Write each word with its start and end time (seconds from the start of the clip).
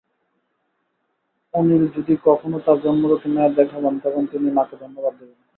অনিল 1.53 1.83
যদি 1.95 2.13
কখনো 2.25 2.57
তাঁর 2.59 2.77
জন্মদাত্রী 2.83 3.29
মায়ের 3.31 3.53
দেখা 3.55 3.77
পান, 3.79 3.95
তখন 4.03 4.23
তিনি 4.31 4.47
মাকে 4.51 4.75
ধন্যবাদ 4.81 5.13
দেবেন। 5.19 5.39